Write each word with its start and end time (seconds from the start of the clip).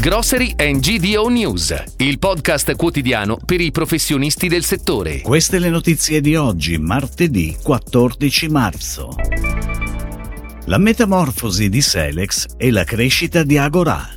Grocery 0.00 0.54
and 0.56 0.78
GDO 0.78 1.26
News, 1.26 1.74
il 1.96 2.20
podcast 2.20 2.76
quotidiano 2.76 3.36
per 3.44 3.60
i 3.60 3.72
professionisti 3.72 4.46
del 4.46 4.62
settore. 4.62 5.22
Queste 5.22 5.58
le 5.58 5.70
notizie 5.70 6.20
di 6.20 6.36
oggi, 6.36 6.78
martedì 6.78 7.56
14 7.60 8.48
marzo. 8.48 9.16
La 10.66 10.78
metamorfosi 10.78 11.68
di 11.68 11.82
Selex 11.82 12.46
e 12.56 12.70
la 12.70 12.84
crescita 12.84 13.42
di 13.42 13.58
Agora. 13.58 14.08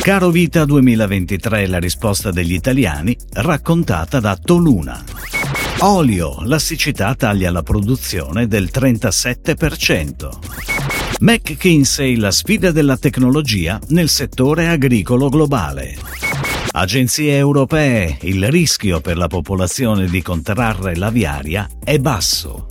Caro 0.00 0.30
Vita 0.30 0.64
2023 0.64 1.68
la 1.68 1.78
risposta 1.78 2.32
degli 2.32 2.54
italiani, 2.54 3.16
raccontata 3.34 4.18
da 4.18 4.36
Toluna. 4.36 5.04
Olio, 5.82 6.38
la 6.42 6.58
siccità 6.58 7.14
taglia 7.14 7.52
la 7.52 7.62
produzione 7.62 8.48
del 8.48 8.70
37%. 8.72 10.75
McKinsey 11.20 12.16
la 12.16 12.30
sfida 12.30 12.70
della 12.70 12.96
tecnologia 12.96 13.80
nel 13.88 14.08
settore 14.08 14.68
agricolo 14.68 15.28
globale. 15.28 15.96
Agenzie 16.72 17.36
europee, 17.36 18.18
il 18.22 18.50
rischio 18.50 19.00
per 19.00 19.16
la 19.16 19.28
popolazione 19.28 20.06
di 20.06 20.20
contrarre 20.20 20.94
l'aviaria 20.94 21.66
è 21.82 21.98
basso. 21.98 22.66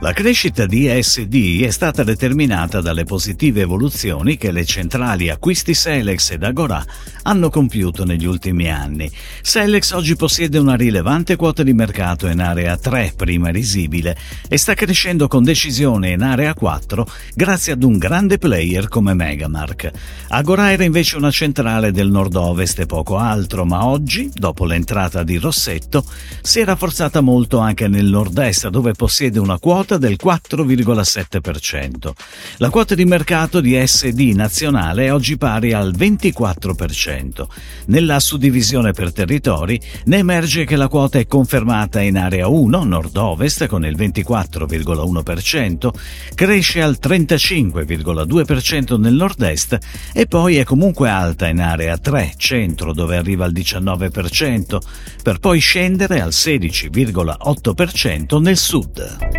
La 0.00 0.12
crescita 0.12 0.64
di 0.64 0.86
ESD 0.86 1.62
è 1.62 1.70
stata 1.70 2.04
determinata 2.04 2.80
dalle 2.80 3.02
positive 3.02 3.62
evoluzioni 3.62 4.36
che 4.36 4.52
le 4.52 4.64
centrali 4.64 5.28
acquisti 5.28 5.74
Selex 5.74 6.30
ed 6.30 6.44
Agora 6.44 6.84
hanno 7.22 7.50
compiuto 7.50 8.04
negli 8.04 8.24
ultimi 8.24 8.70
anni. 8.70 9.10
Selex 9.42 9.90
oggi 9.90 10.14
possiede 10.14 10.56
una 10.58 10.76
rilevante 10.76 11.34
quota 11.34 11.64
di 11.64 11.72
mercato 11.72 12.28
in 12.28 12.38
area 12.38 12.76
3, 12.76 13.14
prima 13.16 13.48
risibile, 13.48 14.16
e 14.48 14.56
sta 14.56 14.74
crescendo 14.74 15.26
con 15.26 15.42
decisione 15.42 16.10
in 16.10 16.22
area 16.22 16.54
4 16.54 17.04
grazie 17.34 17.72
ad 17.72 17.82
un 17.82 17.98
grande 17.98 18.38
player 18.38 18.86
come 18.86 19.14
Megamark. 19.14 19.90
Agora 20.28 20.70
era 20.70 20.84
invece 20.84 21.16
una 21.16 21.32
centrale 21.32 21.90
del 21.90 22.08
nord-ovest 22.08 22.78
e 22.78 22.86
poco 22.86 23.16
altro, 23.16 23.64
ma 23.64 23.84
oggi, 23.84 24.30
dopo 24.32 24.64
l'entrata 24.64 25.24
di 25.24 25.38
Rossetto, 25.38 26.04
si 26.40 26.60
è 26.60 26.64
rafforzata 26.64 27.20
molto 27.20 27.58
anche 27.58 27.88
nel 27.88 28.06
nord-est 28.06 28.68
dove 28.68 28.92
possiede 28.92 29.40
una 29.40 29.58
quota 29.58 29.86
quota 29.88 29.96
del 29.96 30.18
4,7%. 30.22 32.10
La 32.58 32.68
quota 32.68 32.94
di 32.94 33.06
mercato 33.06 33.62
di 33.62 33.74
SD 33.86 34.32
nazionale 34.34 35.06
è 35.06 35.12
oggi 35.12 35.38
pari 35.38 35.72
al 35.72 35.94
24%. 35.96 37.46
Nella 37.86 38.20
suddivisione 38.20 38.92
per 38.92 39.14
territori 39.14 39.80
ne 40.04 40.18
emerge 40.18 40.66
che 40.66 40.76
la 40.76 40.88
quota 40.88 41.18
è 41.18 41.26
confermata 41.26 42.02
in 42.02 42.18
area 42.18 42.48
1, 42.48 42.84
nord-ovest, 42.84 43.66
con 43.66 43.86
il 43.86 43.96
24,1%, 43.96 45.88
cresce 46.34 46.82
al 46.82 46.98
35,2% 47.00 48.98
nel 48.98 49.14
nord-est 49.14 49.78
e 50.12 50.26
poi 50.26 50.56
è 50.56 50.64
comunque 50.64 51.08
alta 51.08 51.46
in 51.46 51.60
area 51.60 51.96
3, 51.96 52.34
centro, 52.36 52.92
dove 52.92 53.16
arriva 53.16 53.46
al 53.46 53.52
19%, 53.52 54.78
per 55.22 55.38
poi 55.38 55.60
scendere 55.60 56.20
al 56.20 56.30
16,8% 56.30 58.38
nel 58.38 58.58
sud. 58.58 59.37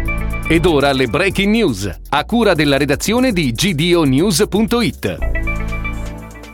Ed 0.52 0.66
ora 0.66 0.92
le 0.94 1.06
breaking 1.06 1.54
news, 1.54 2.00
a 2.10 2.26
cura 2.26 2.56
della 2.56 2.78
redazione 2.78 3.32
di 3.32 3.52
gdonews.it. 3.52 5.18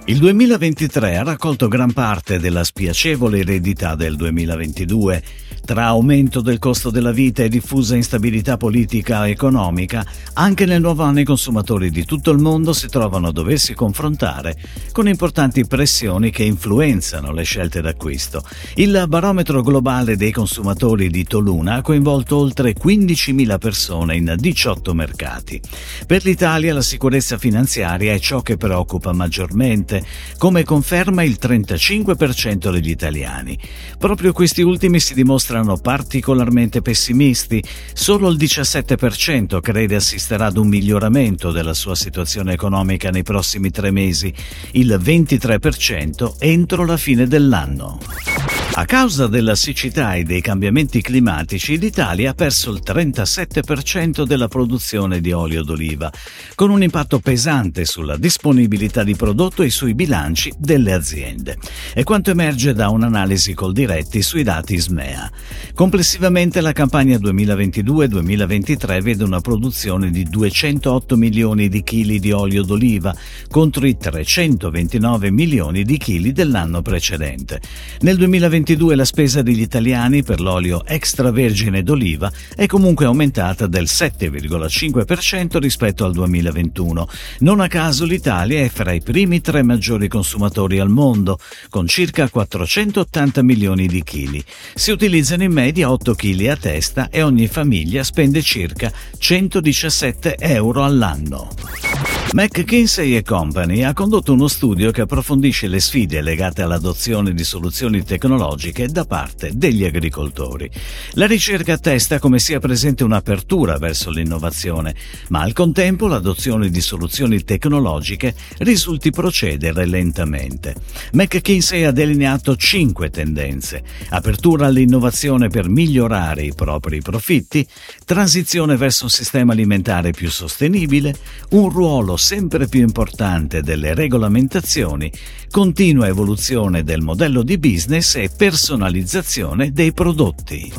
Il 0.08 0.18
2023 0.18 1.16
ha 1.16 1.24
raccolto 1.24 1.70
gran 1.70 1.94
parte 1.94 2.38
della 2.38 2.66
spiacevole 2.66 3.40
eredità 3.40 3.96
del 3.96 4.18
2022 4.18 5.24
tra 5.66 5.88
aumento 5.88 6.42
del 6.42 6.60
costo 6.60 6.92
della 6.92 7.12
vita 7.12 7.42
e 7.44 7.50
diffusa 7.50 7.96
instabilità 7.96 8.56
politica 8.56 9.26
e 9.26 9.32
economica, 9.32 10.06
anche 10.34 10.66
nel 10.66 10.80
nuovo 10.80 11.02
anno 11.02 11.20
i 11.20 11.26
consumatori 11.26 11.90
di 11.90 12.06
tutto 12.06 12.30
il 12.30 12.38
mondo 12.38 12.72
si 12.72 12.88
trovano 12.88 13.28
a 13.28 13.32
doversi 13.32 13.74
confrontare 13.74 14.56
con 14.92 15.08
importanti 15.08 15.66
pressioni 15.66 16.30
che 16.30 16.44
influenzano 16.44 17.32
le 17.32 17.44
scelte 17.44 17.82
d'acquisto. 17.82 18.44
Il 18.76 19.06
barometro 19.08 19.64
globale 19.64 20.16
dei 20.16 20.32
consumatori 20.32 21.10
di 21.10 21.24
Toluna 21.24 21.76
ha 21.76 21.82
coinvolto 21.82 22.38
oltre 22.38 22.74
15.000 22.74 23.58
persone 23.58 24.16
in 24.16 24.36
18 24.38 24.94
mercati. 24.94 25.60
Per 26.06 26.24
l'Italia 26.24 26.76
la 26.76 26.82
sicurezza 26.84 27.40
finanziaria 27.40 28.14
è 28.14 28.20
ciò 28.20 28.42
che 28.42 28.56
preoccupa 28.56 29.14
maggiormente, 29.14 30.06
come 30.38 30.64
conferma 30.64 31.24
il 31.24 31.40
35% 31.42 32.72
degli 32.72 32.92
italiani. 32.92 33.58
Proprio 33.98 34.32
questi 34.32 34.62
ultimi 34.62 35.00
si 35.00 35.16
dimostrano 35.16 35.54
mostrano 35.56 35.78
particolarmente 35.78 36.82
pessimisti, 36.82 37.64
solo 37.94 38.30
il 38.30 38.38
17% 38.38 39.62
crede 39.62 39.96
assisterà 39.96 40.48
ad 40.48 40.58
un 40.58 40.68
miglioramento 40.68 41.52
della 41.52 41.74
sua 41.74 41.96
situazione 41.96 42.54
economica 42.54 43.10
nei 43.10 43.24
prossimi 43.24 43.72
tre 43.72 43.92
mesi, 43.92 44.34
il 44.72 45.00
23% 45.02 46.36
entro 46.40 46.86
la 46.86 46.98
fine 46.98 47.28
dell'anno. 47.28 48.45
A 48.78 48.84
causa 48.84 49.28
della 49.28 49.56
siccità 49.56 50.16
e 50.16 50.26
dei 50.26 50.42
cambiamenti 50.42 51.02
climatici, 51.02 51.80
l'Italia 51.80 52.32
ha 52.32 52.34
perso 52.34 52.72
il 52.72 52.82
37% 52.86 54.26
della 54.26 54.50
produzione 54.50 55.22
di 55.22 55.32
olio 55.32 55.64
d'oliva, 55.64 56.12
con 56.56 56.70
un 56.70 56.84
impatto 56.84 57.20
pesante 57.20 57.86
sulla 57.86 58.18
disponibilità 58.18 59.06
di 59.06 59.16
prodotto 59.16 59.64
e 59.64 59.70
sui 59.70 59.94
bilanci 59.94 60.52
delle 60.58 60.92
aziende. 60.92 61.58
È 61.94 62.04
quanto 62.04 62.32
emerge 62.32 62.74
da 62.74 62.90
un'analisi 62.90 63.54
col 63.54 63.72
diretti 63.72 64.22
sui 64.22 64.44
dati 64.44 64.78
SMEA. 64.78 65.32
Complessivamente 65.74 66.60
la 66.60 66.74
campagna 66.74 67.16
2022-2023 67.16 69.02
vede 69.02 69.24
una 69.24 69.40
produzione 69.40 70.12
di 70.12 70.26
208 70.26 71.16
milioni 71.16 71.70
di 71.70 71.82
chili 71.82 72.20
di 72.20 72.34
olio 72.34 72.64
d'oliva 72.64 73.16
contro 73.50 73.88
i 73.88 73.96
329 73.96 75.32
milioni 75.32 75.84
di 75.84 75.98
chili 75.98 76.34
dell'anno 76.34 76.82
precedente. 76.82 77.62
Nel 78.02 78.18
2022 78.18 78.64
2022 78.66 78.96
la 78.96 79.06
spesa 79.06 79.42
degli 79.44 79.62
italiani 79.62 80.24
per 80.24 80.42
l'olio 80.42 80.84
extravergine 80.86 81.84
d'oliva 81.84 82.32
è 82.56 82.66
comunque 82.66 83.06
aumentata 83.06 83.68
del 83.68 83.84
7,5% 83.84 85.60
rispetto 85.60 86.04
al 86.04 86.14
2021. 86.14 87.08
Non 87.40 87.60
a 87.60 87.68
caso 87.68 88.06
l'Italia 88.06 88.62
è 88.62 88.70
fra 88.70 88.92
i 88.92 89.02
primi 89.02 89.40
tre 89.40 89.62
maggiori 89.62 90.08
consumatori 90.08 90.80
al 90.80 90.90
mondo, 90.90 91.38
con 91.70 91.88
circa 91.88 92.28
480 92.28 93.44
milioni 93.44 93.86
di 93.88 94.04
chili. 94.04 94.44
Si 94.74 94.90
utilizzano 94.90 95.44
in 95.44 95.52
media 95.52 95.92
8 95.92 96.16
kg 96.16 96.48
a 96.48 96.58
testa 96.58 97.10
e 97.10 97.22
ogni 97.22 97.48
famiglia 97.48 98.04
spende 98.04 98.42
circa 98.42 98.92
117 99.18 100.38
euro 100.38 100.84
all'anno. 100.84 102.15
McKinsey 102.36 103.22
Company 103.22 103.84
ha 103.84 103.94
condotto 103.94 104.34
uno 104.34 104.50
studio 104.50 104.92
che 104.92 105.00
approfondisce 105.00 105.70
le 105.70 105.80
sfide 105.80 106.20
legate 106.20 106.64
all'adozione 106.64 107.34
di 107.34 107.46
soluzioni 107.46 108.04
tecnologiche 108.04 108.88
da 108.88 109.06
parte 109.06 109.52
degli 109.54 109.86
agricoltori. 109.86 110.70
La 111.14 111.28
ricerca 111.28 111.72
attesta 111.72 112.20
come 112.20 112.40
sia 112.40 112.60
presente 112.60 113.06
un'apertura 113.06 113.78
verso 113.78 114.10
l'innovazione, 114.10 114.94
ma 115.30 115.44
al 115.44 115.54
contempo 115.54 116.08
l'adozione 116.08 116.70
di 116.70 116.82
soluzioni 116.82 117.42
tecnologiche 117.46 118.36
risulti 118.58 119.12
procedere 119.12 119.86
lentamente. 119.86 120.76
McKinsey 121.14 121.84
ha 121.84 121.92
delineato 121.92 122.58
cinque 122.58 123.12
tendenze: 123.12 123.82
apertura 124.10 124.66
all'innovazione 124.66 125.48
per 125.48 125.70
migliorare 125.70 126.44
i 126.44 126.54
propri 126.54 127.02
profitti, 127.02 127.66
transizione 128.04 128.76
verso 128.76 129.06
un 129.06 129.10
sistema 129.10 129.54
alimentare 129.54 130.12
più 130.12 130.30
sostenibile, 130.30 131.16
un 131.52 131.70
ruolo 131.70 132.18
sempre 132.26 132.68
più 132.68 132.82
importante 132.82 133.62
delle 133.62 133.94
regolamentazioni, 133.94 135.12
continua 135.52 136.08
evoluzione 136.08 136.84
del 136.84 137.02
modello 137.02 137.44
di 137.44 137.60
business 137.60 138.16
e 138.16 138.32
personalizzazione 138.36 139.72
dei 139.72 139.94
prodotti. 139.94 140.74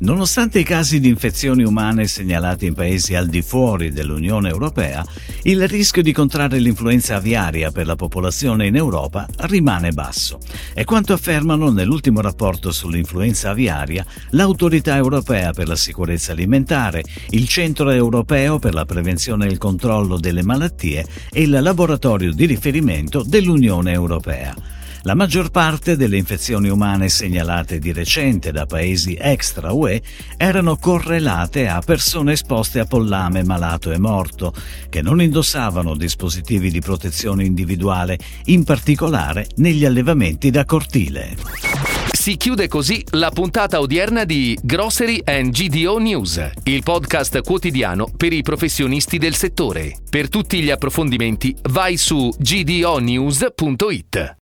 Nonostante 0.00 0.60
i 0.60 0.64
casi 0.64 1.00
di 1.00 1.08
infezioni 1.08 1.64
umane 1.64 2.06
segnalati 2.06 2.66
in 2.66 2.74
paesi 2.74 3.16
al 3.16 3.26
di 3.26 3.42
fuori 3.42 3.90
dell'Unione 3.90 4.48
Europea, 4.48 5.04
il 5.42 5.66
rischio 5.66 6.02
di 6.02 6.12
contrarre 6.12 6.60
l'influenza 6.60 7.16
aviaria 7.16 7.72
per 7.72 7.86
la 7.86 7.96
popolazione 7.96 8.66
in 8.66 8.76
Europa 8.76 9.26
rimane 9.40 9.90
basso. 9.90 10.38
È 10.72 10.84
quanto 10.84 11.12
affermano 11.12 11.70
nell'ultimo 11.70 12.20
rapporto 12.20 12.70
sull'influenza 12.70 13.50
aviaria 13.50 14.06
l'Autorità 14.30 14.94
Europea 14.96 15.52
per 15.52 15.66
la 15.66 15.76
Sicurezza 15.76 16.30
Alimentare, 16.30 17.02
il 17.30 17.48
Centro 17.48 17.90
Europeo 17.90 18.58
per 18.60 18.74
la 18.74 18.84
Prevenzione 18.84 19.46
e 19.46 19.50
il 19.50 19.58
Controllo 19.58 20.18
delle 20.18 20.44
Malattie 20.44 21.04
e 21.30 21.42
il 21.42 21.50
Laboratorio 21.50 22.32
di 22.32 22.46
riferimento 22.46 23.24
dell'Unione 23.24 23.92
Europea. 23.92 24.77
La 25.02 25.14
maggior 25.14 25.50
parte 25.50 25.96
delle 25.96 26.16
infezioni 26.16 26.68
umane 26.68 27.08
segnalate 27.08 27.78
di 27.78 27.92
recente 27.92 28.52
da 28.52 28.66
paesi 28.66 29.16
extra 29.18 29.72
UE 29.72 30.02
erano 30.36 30.76
correlate 30.76 31.68
a 31.68 31.80
persone 31.80 32.32
esposte 32.32 32.80
a 32.80 32.84
pollame 32.84 33.44
malato 33.44 33.92
e 33.92 33.98
morto, 33.98 34.52
che 34.88 35.00
non 35.00 35.22
indossavano 35.22 35.94
dispositivi 35.94 36.70
di 36.70 36.80
protezione 36.80 37.44
individuale, 37.44 38.18
in 38.46 38.64
particolare 38.64 39.46
negli 39.56 39.84
allevamenti 39.84 40.50
da 40.50 40.64
cortile. 40.64 41.36
Si 42.10 42.36
chiude 42.36 42.68
così 42.68 43.02
la 43.12 43.30
puntata 43.30 43.80
odierna 43.80 44.24
di 44.24 44.58
Grocery 44.60 45.22
and 45.24 45.50
GDO 45.50 45.98
News, 45.98 46.50
il 46.64 46.82
podcast 46.82 47.40
quotidiano 47.42 48.10
per 48.14 48.32
i 48.32 48.42
professionisti 48.42 49.18
del 49.18 49.34
settore. 49.34 49.98
Per 50.10 50.28
tutti 50.28 50.60
gli 50.60 50.70
approfondimenti 50.70 51.56
vai 51.70 51.96
su 51.96 52.30
gdonews.it. 52.36 54.36